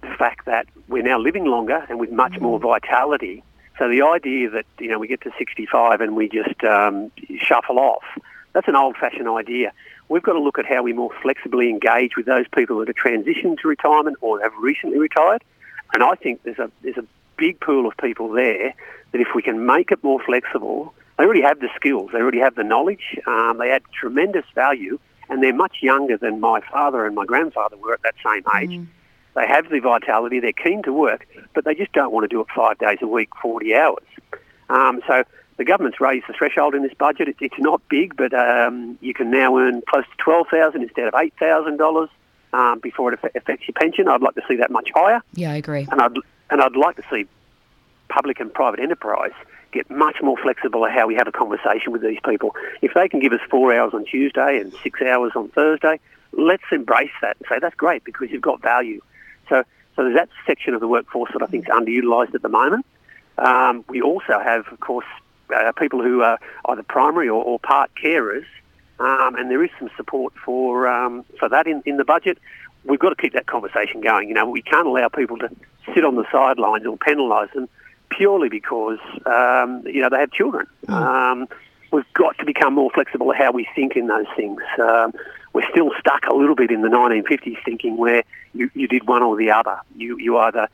the 0.00 0.12
fact 0.18 0.46
that 0.46 0.66
we're 0.88 1.04
now 1.04 1.20
living 1.20 1.44
longer 1.44 1.86
and 1.88 2.00
with 2.00 2.10
much 2.10 2.40
more 2.40 2.58
mm. 2.58 2.62
vitality. 2.62 3.44
So 3.78 3.88
the 3.88 4.02
idea 4.02 4.50
that 4.50 4.66
you 4.80 4.88
know 4.88 4.98
we 4.98 5.06
get 5.06 5.20
to 5.20 5.30
65 5.38 6.00
and 6.00 6.16
we 6.16 6.28
just 6.28 6.64
um, 6.64 7.12
shuffle 7.40 7.78
off, 7.78 8.02
that's 8.54 8.66
an 8.66 8.74
old-fashioned 8.74 9.28
idea. 9.28 9.72
We've 10.08 10.22
got 10.22 10.32
to 10.32 10.40
look 10.40 10.58
at 10.58 10.66
how 10.66 10.82
we 10.82 10.92
more 10.92 11.10
flexibly 11.22 11.70
engage 11.70 12.16
with 12.16 12.26
those 12.26 12.46
people 12.52 12.80
that 12.80 12.88
are 12.88 12.92
transitioning 12.92 13.56
to 13.60 13.68
retirement 13.68 14.16
or 14.20 14.40
have 14.42 14.52
recently 14.60 14.98
retired. 14.98 15.44
And 15.94 16.02
I 16.02 16.16
think 16.16 16.42
there's 16.42 16.58
a 16.58 16.72
there's 16.82 16.98
a 16.98 17.06
big 17.36 17.60
pool 17.60 17.86
of 17.86 17.96
people 17.98 18.30
there 18.30 18.74
that 19.12 19.20
if 19.20 19.28
we 19.32 19.42
can 19.42 19.64
make 19.64 19.92
it 19.92 20.02
more 20.02 20.20
flexible, 20.20 20.92
they 21.18 21.24
already 21.24 21.42
have 21.42 21.60
the 21.60 21.68
skills, 21.76 22.10
they 22.12 22.18
already 22.18 22.40
have 22.40 22.56
the 22.56 22.64
knowledge, 22.64 23.16
um, 23.28 23.58
they 23.58 23.70
add 23.70 23.82
tremendous 23.92 24.44
value 24.56 24.98
and 25.32 25.42
they're 25.42 25.54
much 25.54 25.78
younger 25.80 26.18
than 26.18 26.40
my 26.40 26.60
father 26.60 27.06
and 27.06 27.14
my 27.14 27.24
grandfather 27.24 27.78
were 27.78 27.94
at 27.94 28.02
that 28.02 28.14
same 28.22 28.44
age. 28.60 28.78
Mm. 28.78 28.86
They 29.34 29.46
have 29.46 29.70
the 29.70 29.80
vitality, 29.80 30.40
they're 30.40 30.52
keen 30.52 30.82
to 30.82 30.92
work, 30.92 31.26
but 31.54 31.64
they 31.64 31.74
just 31.74 31.90
don't 31.92 32.12
want 32.12 32.24
to 32.24 32.28
do 32.28 32.42
it 32.42 32.48
five 32.54 32.76
days 32.78 32.98
a 33.00 33.06
week, 33.06 33.30
40 33.40 33.74
hours. 33.74 34.04
Um, 34.68 35.00
so 35.06 35.24
the 35.56 35.64
government's 35.64 36.02
raised 36.02 36.26
the 36.28 36.34
threshold 36.34 36.74
in 36.74 36.82
this 36.82 36.92
budget. 36.98 37.28
It, 37.28 37.36
it's 37.40 37.58
not 37.58 37.80
big, 37.88 38.14
but 38.14 38.34
um, 38.34 38.98
you 39.00 39.14
can 39.14 39.30
now 39.30 39.56
earn 39.56 39.80
close 39.88 40.04
to 40.04 40.22
12000 40.22 40.82
instead 40.82 41.08
of 41.08 41.14
$8,000 41.14 42.08
um, 42.52 42.80
before 42.80 43.10
it 43.10 43.18
affects 43.34 43.66
your 43.66 43.72
pension. 43.74 44.08
I'd 44.08 44.20
like 44.20 44.34
to 44.34 44.42
see 44.46 44.56
that 44.56 44.70
much 44.70 44.90
higher. 44.94 45.22
Yeah, 45.32 45.52
I 45.52 45.56
agree. 45.56 45.88
And 45.90 46.02
I'd, 46.02 46.16
and 46.50 46.60
I'd 46.60 46.76
like 46.76 46.96
to 46.96 47.04
see 47.10 47.26
public 48.10 48.38
and 48.38 48.52
private 48.52 48.80
enterprise 48.80 49.32
get 49.72 49.90
much 49.90 50.16
more 50.22 50.36
flexible 50.36 50.86
at 50.86 50.92
how 50.92 51.06
we 51.06 51.14
have 51.14 51.26
a 51.26 51.32
conversation 51.32 51.92
with 51.92 52.02
these 52.02 52.18
people. 52.24 52.54
If 52.82 52.92
they 52.94 53.08
can 53.08 53.20
give 53.20 53.32
us 53.32 53.40
four 53.50 53.74
hours 53.74 53.94
on 53.94 54.04
Tuesday 54.04 54.60
and 54.60 54.72
six 54.82 55.00
hours 55.02 55.32
on 55.34 55.48
Thursday, 55.48 55.98
let's 56.32 56.62
embrace 56.70 57.10
that 57.22 57.36
and 57.38 57.46
say 57.48 57.58
that's 57.60 57.74
great 57.74 58.04
because 58.04 58.30
you've 58.30 58.42
got 58.42 58.62
value. 58.62 59.00
So, 59.48 59.64
so 59.96 60.04
there's 60.04 60.16
that 60.16 60.28
section 60.46 60.74
of 60.74 60.80
the 60.80 60.88
workforce 60.88 61.30
that 61.32 61.42
I 61.42 61.46
think 61.46 61.64
is 61.68 61.74
underutilised 61.74 62.34
at 62.34 62.42
the 62.42 62.48
moment. 62.48 62.86
Um, 63.38 63.84
we 63.88 64.02
also 64.02 64.38
have, 64.38 64.66
of 64.68 64.80
course, 64.80 65.06
uh, 65.54 65.72
people 65.72 66.02
who 66.02 66.22
are 66.22 66.38
either 66.66 66.82
primary 66.82 67.28
or, 67.28 67.42
or 67.42 67.58
part 67.58 67.90
carers, 68.02 68.46
um, 68.98 69.34
and 69.34 69.50
there 69.50 69.62
is 69.64 69.70
some 69.78 69.90
support 69.96 70.32
for 70.44 70.86
um, 70.86 71.24
for 71.38 71.48
that 71.48 71.66
in, 71.66 71.82
in 71.86 71.96
the 71.96 72.04
budget. 72.04 72.38
We've 72.84 72.98
got 72.98 73.10
to 73.10 73.16
keep 73.16 73.32
that 73.32 73.46
conversation 73.46 74.00
going. 74.00 74.28
You 74.28 74.34
know, 74.34 74.48
we 74.48 74.62
can't 74.62 74.86
allow 74.86 75.08
people 75.08 75.38
to 75.38 75.50
sit 75.94 76.04
on 76.04 76.16
the 76.16 76.24
sidelines 76.30 76.86
or 76.86 76.96
penalise 76.96 77.52
them 77.52 77.68
purely 78.16 78.48
because 78.48 78.98
um, 79.26 79.82
you 79.86 80.00
know 80.00 80.08
they 80.10 80.18
have 80.18 80.32
children. 80.32 80.66
Mm. 80.86 80.94
Um, 80.94 81.48
we've 81.90 82.12
got 82.14 82.38
to 82.38 82.44
become 82.44 82.74
more 82.74 82.90
flexible 82.90 83.32
how 83.32 83.52
we 83.52 83.66
think 83.74 83.96
in 83.96 84.06
those 84.06 84.26
things. 84.36 84.62
Um, 84.80 85.12
we're 85.52 85.68
still 85.70 85.90
stuck 86.00 86.24
a 86.26 86.34
little 86.34 86.54
bit 86.54 86.70
in 86.70 86.80
the 86.80 86.88
1950s 86.88 87.62
thinking 87.64 87.98
where 87.98 88.22
you, 88.54 88.70
you 88.74 88.88
did 88.88 89.06
one 89.06 89.22
or 89.22 89.36
the 89.36 89.50
other. 89.50 89.78
You 89.96 90.18
you 90.18 90.38
either 90.38 90.68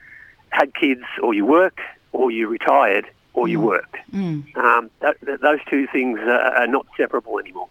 had 0.50 0.74
kids 0.74 1.04
or 1.22 1.34
you 1.34 1.44
worked, 1.44 1.80
or 2.12 2.30
you 2.30 2.48
retired 2.48 3.06
or 3.34 3.46
mm. 3.46 3.50
you 3.50 3.60
worked. 3.60 3.96
Mm. 4.12 4.56
Um, 4.56 4.90
th- 5.00 5.16
th- 5.24 5.40
those 5.40 5.60
two 5.68 5.86
things 5.88 6.18
are 6.20 6.66
not 6.66 6.86
separable 6.96 7.38
anymore. 7.38 7.68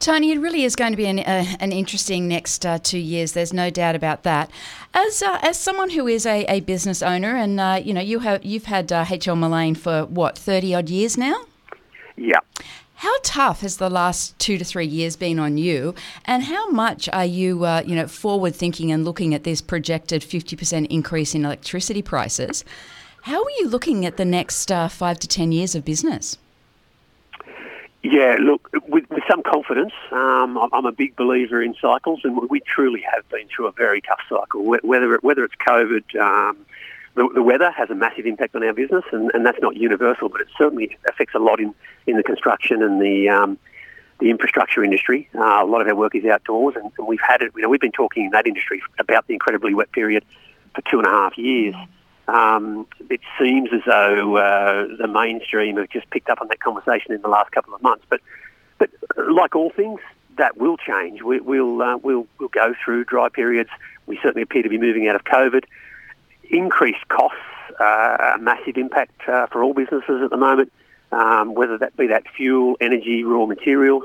Tony, 0.00 0.32
it 0.32 0.38
really 0.38 0.64
is 0.64 0.76
going 0.76 0.92
to 0.92 0.96
be 0.96 1.06
an, 1.06 1.20
uh, 1.20 1.44
an 1.60 1.72
interesting 1.72 2.28
next 2.28 2.66
uh, 2.66 2.78
two 2.78 2.98
years. 2.98 3.32
There's 3.32 3.52
no 3.52 3.70
doubt 3.70 3.94
about 3.94 4.22
that. 4.24 4.50
As 4.92 5.22
uh, 5.22 5.38
as 5.42 5.58
someone 5.58 5.90
who 5.90 6.06
is 6.06 6.26
a, 6.26 6.44
a 6.44 6.60
business 6.60 7.02
owner, 7.02 7.36
and 7.36 7.58
uh, 7.58 7.80
you 7.82 7.94
know 7.94 8.00
you 8.00 8.18
have 8.20 8.44
you've 8.44 8.66
had 8.66 8.88
HL 8.88 9.32
uh, 9.32 9.36
Mullane 9.36 9.74
for 9.74 10.04
what 10.06 10.36
thirty 10.36 10.74
odd 10.74 10.88
years 10.90 11.16
now. 11.16 11.44
Yeah. 12.16 12.40
How 12.96 13.14
tough 13.22 13.62
has 13.62 13.78
the 13.78 13.90
last 13.90 14.38
two 14.38 14.56
to 14.56 14.64
three 14.64 14.86
years 14.86 15.16
been 15.16 15.38
on 15.38 15.58
you, 15.58 15.94
and 16.24 16.44
how 16.44 16.70
much 16.70 17.08
are 17.12 17.24
you, 17.24 17.64
uh, 17.64 17.82
you 17.84 17.94
know, 17.94 18.06
forward 18.06 18.54
thinking 18.54 18.92
and 18.92 19.04
looking 19.04 19.34
at 19.34 19.44
this 19.44 19.60
projected 19.60 20.22
fifty 20.22 20.54
percent 20.54 20.88
increase 20.90 21.34
in 21.34 21.44
electricity 21.44 22.02
prices? 22.02 22.64
How 23.22 23.42
are 23.42 23.50
you 23.58 23.68
looking 23.68 24.04
at 24.04 24.18
the 24.18 24.24
next 24.24 24.68
five 24.68 25.18
to 25.18 25.28
ten 25.28 25.50
years 25.50 25.74
of 25.74 25.84
business? 25.84 26.36
Yeah, 28.04 28.36
look, 28.38 28.68
with, 28.86 29.08
with 29.08 29.22
some 29.26 29.42
confidence, 29.42 29.94
um, 30.12 30.58
I'm 30.74 30.84
a 30.84 30.92
big 30.92 31.16
believer 31.16 31.62
in 31.62 31.74
cycles, 31.80 32.20
and 32.22 32.50
we 32.50 32.60
truly 32.60 33.02
have 33.10 33.26
been 33.30 33.48
through 33.48 33.66
a 33.68 33.72
very 33.72 34.02
tough 34.02 34.20
cycle. 34.28 34.62
Whether 34.62 35.18
whether 35.22 35.42
it's 35.42 35.54
COVID, 35.66 36.14
um, 36.20 36.66
the, 37.14 37.26
the, 37.34 37.42
weather 37.42 37.70
has 37.70 37.88
a 37.88 37.94
massive 37.94 38.26
impact 38.26 38.54
on 38.54 38.62
our 38.62 38.74
business, 38.74 39.04
and, 39.10 39.30
and, 39.32 39.46
that's 39.46 39.56
not 39.62 39.76
universal, 39.76 40.28
but 40.28 40.42
it 40.42 40.48
certainly 40.58 40.98
affects 41.08 41.34
a 41.34 41.38
lot 41.38 41.60
in, 41.60 41.74
in 42.06 42.18
the 42.18 42.22
construction 42.22 42.82
and 42.82 43.00
the 43.00 43.30
um, 43.30 43.56
the 44.20 44.28
infrastructure 44.28 44.84
industry. 44.84 45.30
Uh, 45.34 45.62
a 45.62 45.66
lot 45.66 45.80
of 45.80 45.88
our 45.88 45.94
work 45.94 46.14
is 46.14 46.26
outdoors, 46.26 46.74
and, 46.76 46.92
and, 46.98 47.08
we've 47.08 47.22
had 47.26 47.40
it. 47.40 47.52
You 47.56 47.62
know, 47.62 47.70
we've 47.70 47.80
been 47.80 47.90
talking 47.90 48.26
in 48.26 48.32
that 48.32 48.46
industry 48.46 48.82
about 48.98 49.26
the 49.28 49.32
incredibly 49.32 49.72
wet 49.72 49.92
period 49.92 50.26
for 50.74 50.82
two 50.90 50.98
and 50.98 51.06
a 51.06 51.10
half 51.10 51.38
years. 51.38 51.74
Um, 52.26 52.86
it 53.10 53.20
seems 53.38 53.70
as 53.72 53.82
though 53.86 54.36
uh, 54.36 54.86
the 54.98 55.06
mainstream 55.08 55.76
have 55.76 55.90
just 55.90 56.08
picked 56.10 56.30
up 56.30 56.40
on 56.40 56.48
that 56.48 56.60
conversation 56.60 57.12
in 57.12 57.20
the 57.20 57.28
last 57.28 57.52
couple 57.52 57.74
of 57.74 57.82
months. 57.82 58.04
But, 58.08 58.20
but 58.78 58.90
like 59.16 59.54
all 59.54 59.70
things, 59.70 60.00
that 60.38 60.56
will 60.56 60.76
change. 60.76 61.22
We, 61.22 61.40
will 61.40 61.82
uh, 61.82 61.96
we'll, 61.98 62.26
we'll 62.38 62.48
go 62.48 62.74
through 62.84 63.04
dry 63.04 63.28
periods. 63.28 63.70
We 64.06 64.18
certainly 64.22 64.42
appear 64.42 64.62
to 64.62 64.68
be 64.68 64.78
moving 64.78 65.08
out 65.08 65.16
of 65.16 65.24
COVID. 65.24 65.64
Increased 66.50 67.06
costs, 67.08 67.38
uh, 67.80 68.34
a 68.36 68.38
massive 68.38 68.76
impact 68.76 69.28
uh, 69.28 69.46
for 69.46 69.62
all 69.62 69.74
businesses 69.74 70.22
at 70.22 70.30
the 70.30 70.36
moment, 70.36 70.72
um, 71.12 71.54
whether 71.54 71.78
that 71.78 71.96
be 71.96 72.08
that 72.08 72.24
fuel, 72.36 72.76
energy, 72.80 73.24
raw 73.24 73.46
materials. 73.46 74.04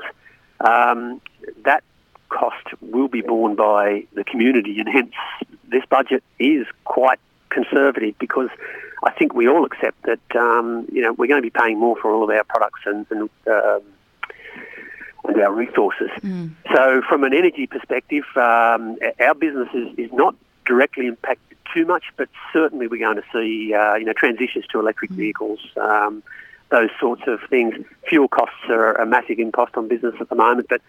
Um, 0.60 1.20
that 1.64 1.82
cost 2.28 2.66
will 2.80 3.08
be 3.08 3.22
borne 3.22 3.56
by 3.56 4.04
the 4.14 4.24
community, 4.24 4.78
and 4.78 4.88
hence 4.88 5.14
this 5.68 5.84
budget 5.88 6.22
is 6.38 6.66
quite 6.84 7.18
conservative 7.50 8.14
because 8.18 8.48
I 9.04 9.10
think 9.12 9.34
we 9.34 9.48
all 9.48 9.64
accept 9.64 10.02
that 10.04 10.36
um, 10.36 10.86
you 10.92 11.02
know 11.02 11.12
we're 11.12 11.26
going 11.26 11.42
to 11.42 11.46
be 11.46 11.50
paying 11.50 11.78
more 11.78 11.96
for 11.96 12.10
all 12.10 12.22
of 12.22 12.30
our 12.30 12.44
products 12.44 12.80
and 12.86 13.06
and, 13.10 13.30
um, 13.46 13.82
and 15.24 15.40
our 15.40 15.52
resources. 15.52 16.10
Mm. 16.22 16.52
So 16.74 17.02
from 17.08 17.24
an 17.24 17.34
energy 17.34 17.66
perspective, 17.66 18.24
um, 18.36 18.98
our 19.20 19.34
business 19.34 19.68
is, 19.74 19.88
is 19.98 20.12
not 20.12 20.34
directly 20.66 21.06
impacted 21.06 21.58
too 21.72 21.86
much, 21.86 22.04
but 22.16 22.28
certainly 22.52 22.86
we're 22.86 23.04
going 23.04 23.16
to 23.16 23.24
see 23.32 23.74
uh, 23.74 23.94
you 23.94 24.04
know 24.04 24.12
transitions 24.12 24.66
to 24.72 24.80
electric 24.80 25.10
mm. 25.10 25.16
vehicles. 25.16 25.60
Um, 25.76 26.22
those 26.70 26.90
sorts 27.00 27.22
of 27.26 27.40
things. 27.48 27.74
Fuel 28.08 28.28
costs 28.28 28.68
are 28.68 28.94
a 28.94 29.04
massive 29.04 29.38
impost 29.38 29.76
on 29.76 29.88
business 29.88 30.14
at 30.20 30.28
the 30.28 30.36
moment, 30.36 30.68
but 30.68 30.80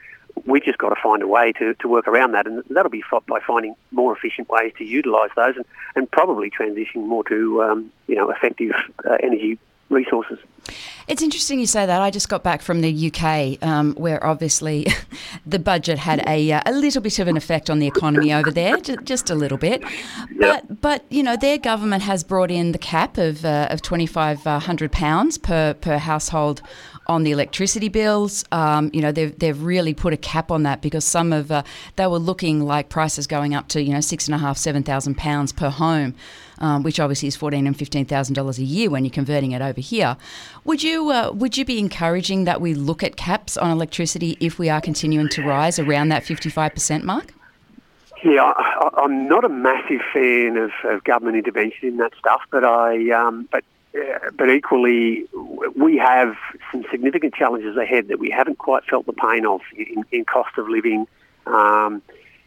we've 0.46 0.64
just 0.64 0.78
got 0.78 0.90
to 0.90 1.02
find 1.02 1.22
a 1.22 1.28
way 1.28 1.52
to, 1.54 1.74
to 1.76 1.88
work 1.88 2.08
around 2.08 2.34
that, 2.34 2.48
and 2.48 2.64
that'll 2.70 2.92
be 2.92 3.04
by 3.28 3.40
finding 3.46 3.76
more 3.92 4.16
efficient 4.16 4.50
ways 4.50 4.74
to 4.78 4.84
utilise 4.84 5.32
those, 5.36 5.56
and, 5.56 5.66
and 5.96 6.12
probably 6.12 6.50
transitioning 6.50 7.08
more 7.08 7.24
to 7.26 7.64
um, 7.64 7.92
you 8.08 8.16
know 8.16 8.30
effective 8.30 8.72
uh, 9.10 9.18
energy 9.22 9.58
resources. 9.92 10.40
It's 11.08 11.22
interesting 11.22 11.60
you 11.60 11.66
say 11.66 11.86
that. 11.86 12.02
I 12.02 12.12
just 12.12 12.30
got 12.30 12.44
back 12.44 12.62
from 12.62 12.82
the 12.82 13.12
UK, 13.12 13.62
um, 13.68 13.94
where 13.96 14.24
obviously 14.26 14.88
the 15.46 15.60
budget 15.60 15.98
had 15.98 16.24
a, 16.28 16.52
uh, 16.52 16.62
a 16.66 16.72
little 16.72 17.02
bit 17.02 17.20
of 17.20 17.28
an 17.28 17.36
effect 17.36 17.70
on 17.70 17.80
the 17.80 17.88
economy 17.88 18.32
over 18.34 18.52
there, 18.52 18.78
just 18.78 19.30
a 19.30 19.36
little 19.36 19.58
bit. 19.58 19.84
But 20.38 20.82
but 20.82 21.04
you 21.10 21.24
know 21.24 21.36
their 21.36 21.58
government 21.58 22.04
has 22.04 22.24
brought 22.24 22.52
in 22.52 22.72
the 22.72 22.78
cap 22.78 23.18
of 23.18 23.44
uh, 23.44 23.68
of 23.70 23.82
twenty 23.82 24.06
five 24.06 24.44
hundred 24.44 24.92
pounds 24.92 25.38
per 25.38 25.74
per 25.74 25.98
household 25.98 26.62
on 27.08 27.24
the 27.24 27.32
electricity 27.32 27.90
bills. 27.90 28.46
Um, 28.52 28.90
you 28.94 29.02
know, 29.02 29.12
they've, 29.12 29.38
they've 29.38 29.62
really 29.62 29.94
put 29.94 30.14
a 30.14 30.18
cap 30.18 30.52
on 30.52 30.64
that 30.64 30.82
because 30.82 31.04
some 31.04 31.34
of 31.34 31.52
uh, 31.52 31.64
they 31.96 32.08
were 32.08 32.20
looking 32.20 32.62
like 32.62 32.90
prices 32.90 33.28
going 33.28 33.54
up 33.54 33.68
to 33.70 33.84
you 33.84 33.94
know 33.94 34.02
six 34.02 34.28
and 34.28 34.36
a 34.36 34.38
half, 34.38 34.58
seven 34.58 34.84
thousand 34.84 35.16
pounds 35.18 35.52
per 35.52 35.70
home, 35.70 36.16
um, 36.62 36.84
which 36.84 37.00
obviously 37.00 37.28
is 37.28 37.36
fourteen 37.36 37.68
and 37.68 37.78
fifteen 37.78 38.06
thousand 38.06 38.36
dollars 38.36 38.58
a 38.60 38.64
year 38.64 38.90
when 38.90 39.04
you're 39.04 39.12
converting 39.12 39.52
it 39.52 39.62
over 39.62 39.82
here. 39.82 40.16
Would 40.64 40.82
you 40.84 41.10
uh, 41.10 41.32
would 41.34 41.58
you 41.58 41.66
be 41.66 41.80
encouraging 41.80 42.46
that 42.46 42.62
we 42.62 42.74
look 42.74 43.04
at 43.04 43.18
caps 43.18 43.58
on 43.58 43.72
electricity 43.72 44.38
if 44.40 44.58
we 44.58 44.70
are 44.70 44.80
continuing 44.80 45.28
to 45.30 45.44
rise 45.44 45.80
around 45.80 46.10
that 46.10 46.24
fifty 46.24 46.50
five 46.50 46.74
percent 46.74 47.04
mark? 47.04 47.34
Yeah, 48.24 48.54
I, 48.56 49.04
am 49.04 49.28
not 49.28 49.44
a 49.44 49.50
massive 49.50 50.02
fan 50.14 50.56
of, 50.56 50.72
of, 50.84 51.04
government 51.04 51.38
intervention 51.38 51.88
in 51.88 51.98
that 51.98 52.14
stuff, 52.20 52.42
but 52.52 52.64
I 52.64 53.10
um, 53.10 53.50
but 53.52 53.64
but 54.38 54.50
equally, 54.50 55.26
we 55.76 55.98
have 55.98 56.36
some 56.72 56.86
significant 56.92 57.34
challenges 57.34 57.76
ahead 57.76 58.08
that 58.08 58.20
we 58.20 58.30
haven't 58.30 58.58
quite 58.58 58.86
felt 58.86 59.06
the 59.06 59.14
pain 59.14 59.46
of 59.46 59.62
in, 59.76 60.06
in 60.12 60.24
cost 60.26 60.58
of 60.58 60.70
living. 60.70 61.08
Um, 61.46 62.02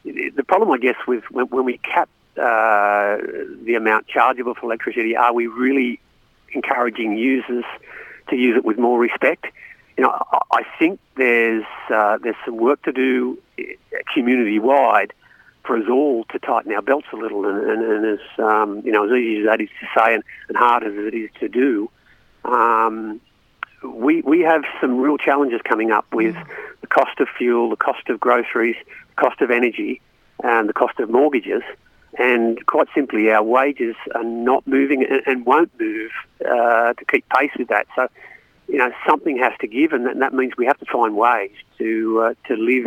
the 0.04 0.44
problem, 0.46 0.70
I 0.70 0.78
guess, 0.78 0.96
with 1.06 1.24
when, 1.30 1.46
when 1.46 1.64
we 1.64 1.78
cap 1.78 2.08
uh, 2.38 3.18
the 3.64 3.74
amount 3.76 4.06
chargeable 4.06 4.54
for 4.54 4.66
electricity, 4.66 5.16
are 5.16 5.32
we 5.32 5.46
really 5.46 6.00
encouraging 6.52 7.16
users 7.16 7.64
to 8.30 8.36
use 8.36 8.56
it 8.56 8.64
with 8.64 8.78
more 8.78 8.98
respect? 8.98 9.46
You 9.96 10.04
know, 10.04 10.22
I 10.50 10.62
think 10.78 10.98
there's 11.16 11.64
uh, 11.88 12.18
there's 12.18 12.36
some 12.44 12.56
work 12.56 12.82
to 12.82 12.92
do 12.92 13.38
uh, 13.58 13.62
community 14.12 14.58
wide 14.58 15.12
for 15.64 15.76
us 15.76 15.84
all 15.90 16.24
to 16.24 16.38
tighten 16.38 16.72
our 16.72 16.82
belts 16.82 17.06
a 17.12 17.16
little. 17.16 17.46
And, 17.46 17.70
and, 17.70 17.82
and 17.82 18.18
as 18.18 18.38
um, 18.38 18.82
you 18.84 18.92
know, 18.92 19.04
as 19.04 19.12
easy 19.12 19.40
as 19.40 19.46
that 19.46 19.60
is 19.60 19.68
to 19.80 19.86
say, 19.96 20.14
and, 20.14 20.22
and 20.48 20.56
hard 20.56 20.84
as 20.84 20.92
it 20.94 21.14
is 21.14 21.30
to 21.40 21.48
do, 21.48 21.90
um, 22.44 23.20
we 23.84 24.22
we 24.22 24.40
have 24.40 24.62
some 24.80 24.98
real 24.98 25.18
challenges 25.18 25.60
coming 25.62 25.90
up 25.90 26.06
with 26.12 26.34
mm. 26.34 26.46
the 26.80 26.86
cost 26.86 27.20
of 27.20 27.28
fuel, 27.36 27.70
the 27.70 27.76
cost 27.76 28.08
of 28.08 28.18
groceries, 28.20 28.76
the 29.16 29.22
cost 29.22 29.40
of 29.40 29.50
energy, 29.50 30.00
and 30.42 30.68
the 30.68 30.72
cost 30.72 30.98
of 30.98 31.10
mortgages. 31.10 31.62
And 32.16 32.64
quite 32.66 32.88
simply, 32.94 33.30
our 33.30 33.42
wages 33.42 33.96
are 34.14 34.24
not 34.24 34.66
moving 34.66 35.04
and, 35.04 35.20
and 35.26 35.46
won't 35.46 35.72
move 35.80 36.10
uh, 36.40 36.92
to 36.92 37.04
keep 37.10 37.24
pace 37.36 37.50
with 37.58 37.68
that. 37.68 37.86
So, 37.96 38.08
you 38.68 38.78
know, 38.78 38.92
something 39.08 39.36
has 39.38 39.52
to 39.60 39.66
give, 39.66 39.92
and 39.92 40.06
that, 40.06 40.12
and 40.12 40.22
that 40.22 40.32
means 40.32 40.52
we 40.56 40.66
have 40.66 40.78
to 40.78 40.86
find 40.86 41.16
ways 41.16 41.52
to 41.78 42.20
uh, 42.20 42.34
to 42.48 42.54
live 42.56 42.86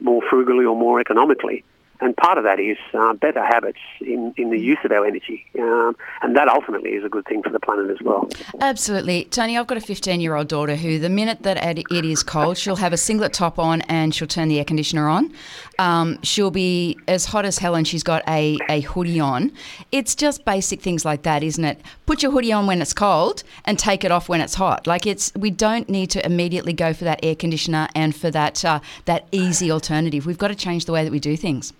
more 0.00 0.22
frugally 0.28 0.64
or 0.64 0.76
more 0.76 1.00
economically. 1.00 1.64
And 2.00 2.16
part 2.16 2.38
of 2.38 2.44
that 2.44 2.58
is 2.58 2.76
uh, 2.92 3.14
better 3.14 3.44
habits 3.44 3.78
in, 4.00 4.34
in 4.36 4.50
the 4.50 4.58
use 4.58 4.78
of 4.84 4.90
our 4.90 5.06
energy. 5.06 5.46
Um, 5.58 5.96
and 6.22 6.36
that 6.36 6.48
ultimately 6.48 6.90
is 6.90 7.04
a 7.04 7.08
good 7.08 7.24
thing 7.26 7.42
for 7.42 7.50
the 7.50 7.60
planet 7.60 7.90
as 7.90 7.98
well. 8.02 8.28
Absolutely. 8.60 9.24
Tony, 9.26 9.56
I've 9.56 9.68
got 9.68 9.78
a 9.78 9.80
15 9.80 10.20
year 10.20 10.34
old 10.34 10.48
daughter 10.48 10.74
who, 10.74 10.98
the 10.98 11.08
minute 11.08 11.42
that 11.44 11.56
it 11.78 12.04
is 12.04 12.22
cold, 12.22 12.58
she'll 12.58 12.76
have 12.76 12.92
a 12.92 12.96
singlet 12.96 13.32
top 13.32 13.58
on 13.58 13.82
and 13.82 14.14
she'll 14.14 14.28
turn 14.28 14.48
the 14.48 14.58
air 14.58 14.64
conditioner 14.64 15.08
on. 15.08 15.32
Um, 15.78 16.20
she'll 16.22 16.50
be 16.50 16.98
as 17.06 17.26
hot 17.26 17.44
as 17.44 17.58
hell 17.58 17.76
and 17.76 17.86
she's 17.86 18.02
got 18.02 18.22
a, 18.28 18.58
a 18.68 18.80
hoodie 18.80 19.20
on. 19.20 19.52
It's 19.92 20.14
just 20.14 20.44
basic 20.44 20.82
things 20.82 21.04
like 21.04 21.22
that, 21.22 21.42
isn't 21.44 21.64
it? 21.64 21.80
Put 22.06 22.22
your 22.22 22.32
hoodie 22.32 22.52
on 22.52 22.66
when 22.66 22.82
it's 22.82 22.92
cold 22.92 23.44
and 23.64 23.78
take 23.78 24.04
it 24.04 24.10
off 24.10 24.28
when 24.28 24.40
it's 24.40 24.54
hot. 24.54 24.86
Like 24.86 25.06
it's, 25.06 25.32
we 25.36 25.50
don't 25.50 25.88
need 25.88 26.10
to 26.10 26.26
immediately 26.26 26.72
go 26.72 26.92
for 26.92 27.04
that 27.04 27.20
air 27.22 27.36
conditioner 27.36 27.88
and 27.94 28.14
for 28.16 28.30
that, 28.32 28.64
uh, 28.64 28.80
that 29.04 29.28
easy 29.30 29.70
alternative. 29.70 30.26
We've 30.26 30.38
got 30.38 30.48
to 30.48 30.54
change 30.56 30.86
the 30.86 30.92
way 30.92 31.04
that 31.04 31.12
we 31.12 31.20
do 31.20 31.36
things 31.36 31.72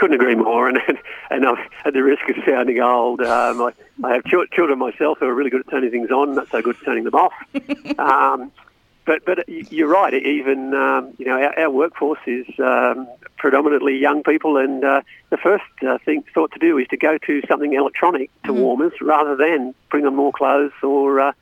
couldn't 0.00 0.20
agree 0.20 0.34
more. 0.34 0.68
And 0.68 0.78
and 1.30 1.46
I'm, 1.46 1.56
at 1.84 1.92
the 1.92 2.02
risk 2.02 2.28
of 2.28 2.36
sounding 2.44 2.80
old, 2.80 3.20
um, 3.20 3.62
I, 3.62 3.72
I 4.02 4.14
have 4.14 4.24
children 4.24 4.78
myself 4.78 5.18
who 5.18 5.26
are 5.26 5.34
really 5.34 5.50
good 5.50 5.60
at 5.60 5.70
turning 5.70 5.90
things 5.90 6.10
on, 6.10 6.34
not 6.34 6.48
so 6.50 6.62
good 6.62 6.76
at 6.76 6.84
turning 6.84 7.04
them 7.04 7.14
off. 7.14 7.32
um, 7.98 8.50
but 9.04 9.24
but 9.24 9.48
you're 9.48 9.88
right. 9.88 10.14
Even 10.14 10.74
um, 10.74 11.14
you 11.18 11.26
know 11.26 11.40
our, 11.40 11.58
our 11.58 11.70
workforce 11.70 12.20
is 12.26 12.46
um, 12.58 13.08
predominantly 13.36 13.96
young 13.96 14.22
people, 14.22 14.56
and 14.56 14.84
uh, 14.84 15.02
the 15.30 15.36
first 15.36 15.64
uh, 15.86 15.98
thing 15.98 16.24
thought 16.34 16.52
to 16.52 16.58
do 16.58 16.78
is 16.78 16.88
to 16.88 16.96
go 16.96 17.18
to 17.18 17.42
something 17.48 17.72
electronic 17.74 18.30
to 18.44 18.52
mm. 18.52 18.56
warm 18.56 18.82
us 18.82 18.92
rather 19.00 19.36
than 19.36 19.74
bring 19.90 20.04
them 20.04 20.16
more 20.16 20.32
clothes 20.32 20.72
or. 20.82 21.20
Uh, 21.20 21.32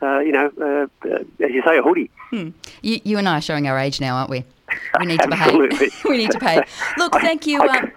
uh, 0.00 0.20
you 0.20 0.30
know, 0.30 0.48
uh, 0.60 1.08
uh, 1.08 1.18
as 1.44 1.50
you 1.50 1.60
say, 1.66 1.76
a 1.76 1.82
hoodie. 1.82 2.08
Hmm. 2.30 2.50
You, 2.82 3.00
you 3.02 3.18
and 3.18 3.28
I 3.28 3.38
are 3.38 3.40
showing 3.40 3.66
our 3.66 3.76
age 3.76 4.00
now, 4.00 4.14
aren't 4.14 4.30
we? 4.30 4.44
We 5.00 5.06
need 5.06 5.20
to 5.20 5.28
behave. 5.28 5.94
we 6.04 6.18
need 6.18 6.30
to 6.30 6.38
pay. 6.38 6.62
Look, 6.96 7.14
thank 7.14 7.46
you. 7.46 7.60
Um, 7.60 7.90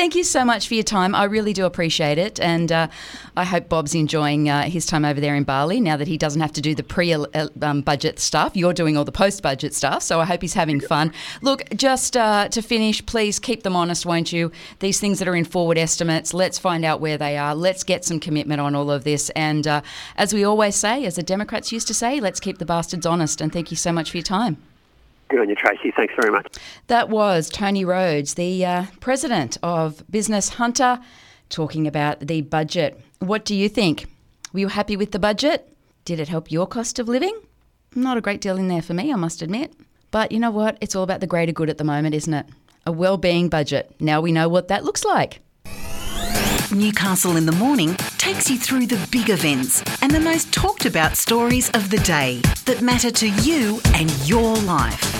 thank 0.00 0.14
you 0.14 0.24
so 0.24 0.46
much 0.46 0.66
for 0.66 0.72
your 0.72 0.82
time. 0.82 1.14
I 1.14 1.24
really 1.24 1.52
do 1.52 1.66
appreciate 1.66 2.16
it, 2.16 2.40
and 2.40 2.72
uh, 2.72 2.88
I 3.36 3.44
hope 3.44 3.68
Bob's 3.68 3.94
enjoying 3.94 4.48
uh, 4.48 4.62
his 4.62 4.86
time 4.86 5.04
over 5.04 5.20
there 5.20 5.36
in 5.36 5.44
Bali 5.44 5.78
now 5.78 5.98
that 5.98 6.08
he 6.08 6.16
doesn't 6.16 6.40
have 6.40 6.52
to 6.52 6.62
do 6.62 6.74
the 6.74 6.82
pre-budget 6.82 8.16
uh, 8.16 8.18
stuff. 8.18 8.56
You're 8.56 8.72
doing 8.72 8.96
all 8.96 9.04
the 9.04 9.12
post-budget 9.12 9.74
stuff, 9.74 10.02
so 10.02 10.18
I 10.18 10.24
hope 10.24 10.40
he's 10.40 10.54
having 10.54 10.80
fun. 10.80 11.12
Look, 11.42 11.68
just 11.76 12.16
uh, 12.16 12.48
to 12.48 12.62
finish, 12.62 13.04
please 13.04 13.38
keep 13.38 13.62
them 13.62 13.76
honest, 13.76 14.06
won't 14.06 14.32
you? 14.32 14.50
These 14.78 15.00
things 15.00 15.18
that 15.18 15.28
are 15.28 15.36
in 15.36 15.44
forward 15.44 15.76
estimates, 15.76 16.32
let's 16.32 16.58
find 16.58 16.82
out 16.82 17.02
where 17.02 17.18
they 17.18 17.36
are. 17.36 17.54
Let's 17.54 17.84
get 17.84 18.02
some 18.02 18.20
commitment 18.20 18.62
on 18.62 18.74
all 18.74 18.90
of 18.90 19.04
this, 19.04 19.28
and 19.36 19.66
uh, 19.66 19.82
as 20.16 20.32
we 20.32 20.44
always 20.44 20.76
say, 20.76 21.04
as 21.04 21.16
the 21.16 21.22
Democrats 21.22 21.72
used 21.72 21.88
to 21.88 21.94
say, 21.94 22.20
let's 22.20 22.40
keep 22.40 22.56
the 22.56 22.64
bastards 22.64 23.04
honest. 23.04 23.42
And 23.42 23.52
thank 23.52 23.70
you 23.70 23.76
so 23.76 23.92
much 23.92 24.10
for 24.10 24.16
your 24.16 24.24
time. 24.24 24.56
Good 25.30 25.40
on 25.40 25.48
you, 25.48 25.54
Tracy. 25.54 25.92
Thanks 25.96 26.14
very 26.20 26.32
much. 26.32 26.56
That 26.88 27.08
was 27.08 27.48
Tony 27.48 27.84
Rhodes, 27.84 28.34
the 28.34 28.66
uh, 28.66 28.84
president 28.98 29.58
of 29.62 30.02
Business 30.10 30.48
Hunter, 30.50 30.98
talking 31.50 31.86
about 31.86 32.20
the 32.20 32.40
budget. 32.42 33.00
What 33.20 33.44
do 33.44 33.54
you 33.54 33.68
think? 33.68 34.06
Were 34.52 34.60
you 34.60 34.68
happy 34.68 34.96
with 34.96 35.12
the 35.12 35.20
budget? 35.20 35.72
Did 36.04 36.18
it 36.18 36.28
help 36.28 36.50
your 36.50 36.66
cost 36.66 36.98
of 36.98 37.08
living? 37.08 37.38
Not 37.94 38.16
a 38.16 38.20
great 38.20 38.40
deal 38.40 38.56
in 38.56 38.66
there 38.66 38.82
for 38.82 38.92
me, 38.92 39.12
I 39.12 39.16
must 39.16 39.40
admit. 39.40 39.72
But 40.10 40.32
you 40.32 40.40
know 40.40 40.50
what? 40.50 40.76
It's 40.80 40.96
all 40.96 41.04
about 41.04 41.20
the 41.20 41.28
greater 41.28 41.52
good 41.52 41.70
at 41.70 41.78
the 41.78 41.84
moment, 41.84 42.16
isn't 42.16 42.34
it? 42.34 42.46
A 42.84 42.90
well-being 42.90 43.48
budget. 43.48 43.94
Now 44.00 44.20
we 44.20 44.32
know 44.32 44.48
what 44.48 44.66
that 44.66 44.84
looks 44.84 45.04
like. 45.04 45.40
Newcastle 46.72 47.36
in 47.36 47.46
the 47.46 47.52
Morning 47.52 47.94
takes 48.18 48.48
you 48.50 48.56
through 48.56 48.86
the 48.86 49.08
big 49.10 49.30
events 49.30 49.82
and 50.02 50.10
the 50.10 50.20
most 50.20 50.52
talked 50.52 50.86
about 50.86 51.16
stories 51.16 51.68
of 51.70 51.90
the 51.90 51.98
day 51.98 52.40
that 52.64 52.80
matter 52.80 53.10
to 53.10 53.28
you 53.28 53.80
and 53.94 54.10
your 54.28 54.56
life. 54.58 55.19